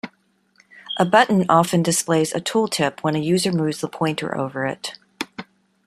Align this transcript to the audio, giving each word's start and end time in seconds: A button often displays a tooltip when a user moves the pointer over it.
A 0.97 1.05
button 1.05 1.45
often 1.47 1.83
displays 1.83 2.33
a 2.33 2.41
tooltip 2.41 3.01
when 3.01 3.15
a 3.15 3.19
user 3.19 3.51
moves 3.51 3.81
the 3.81 3.87
pointer 3.87 4.35
over 4.35 4.65
it. 4.65 4.97